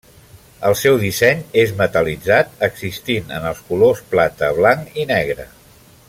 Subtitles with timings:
[0.69, 5.47] El seu disseny és metal·litzat, existint en els colors plata, blanc i negre.